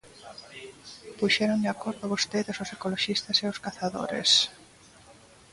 Puxeron 1.19 1.59
de 1.63 1.69
acordo 1.75 2.11
vostedes 2.13 2.57
os 2.63 2.71
ecoloxistas 2.75 3.37
e 3.43 3.45
os 3.51 3.61
cazadores. 3.65 4.31